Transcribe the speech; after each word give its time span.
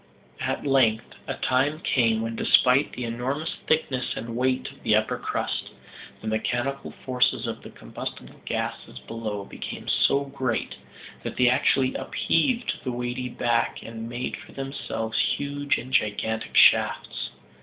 At 0.39 0.65
length 0.65 1.13
a 1.27 1.35
time 1.35 1.77
came 1.79 2.23
when 2.23 2.35
despite 2.35 2.91
the 2.91 3.03
enormous 3.03 3.57
thickness 3.67 4.15
and 4.15 4.35
weight 4.35 4.71
of 4.71 4.81
the 4.81 4.95
upper 4.95 5.19
crust, 5.19 5.69
the 6.21 6.27
mechanical 6.27 6.89
forces 7.05 7.45
of 7.45 7.61
the 7.61 7.69
combustible 7.69 8.41
gases 8.45 8.97
below 8.97 9.45
became 9.45 9.87
so 9.87 10.23
great, 10.25 10.73
that 11.21 11.35
they 11.37 11.47
actually 11.49 11.93
upheaved 11.93 12.79
the 12.83 12.91
weighty 12.91 13.29
back 13.29 13.83
and 13.83 14.09
made 14.09 14.37
for 14.37 14.53
themselves 14.53 15.19
huge 15.37 15.77
and 15.77 15.93
gigantic 15.93 16.57
shafts. 16.57 17.29